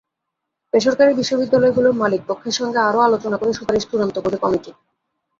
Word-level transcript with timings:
বেসরকারি 0.73 1.11
বিশ্ববিদ্যালয়গুলোর 1.15 1.99
মালিকপক্ষের 2.01 2.57
সঙ্গে 2.59 2.79
আরও 2.79 2.99
আলোচনা 2.99 3.35
করে 3.37 3.51
সুপারিশ 3.53 3.83
চূড়ান্ত 3.89 4.15
করবে 4.19 4.37
কমিটি। 4.43 4.71